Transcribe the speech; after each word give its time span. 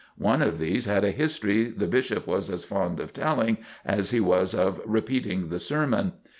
One 0.17 0.41
of 0.41 0.57
these 0.57 0.85
had 0.85 1.03
a 1.03 1.11
history 1.11 1.65
the 1.65 1.85
Bishop 1.85 2.25
was 2.25 2.49
as 2.49 2.65
fond 2.65 2.99
of 2.99 3.13
telling 3.13 3.59
as 3.85 4.09
he 4.09 4.19
was 4.19 4.55
of 4.55 4.81
repeating 4.83 5.49
the 5.49 5.59
sermon. 5.59 6.13